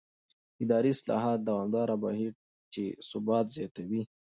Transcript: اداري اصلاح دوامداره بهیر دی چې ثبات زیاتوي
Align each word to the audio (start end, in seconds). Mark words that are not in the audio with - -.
اداري 0.63 0.91
اصلاح 0.95 1.23
دوامداره 1.47 1.95
بهیر 2.03 2.31
دی 2.39 2.43
چې 2.73 2.83
ثبات 3.09 3.45
زیاتوي 3.55 4.01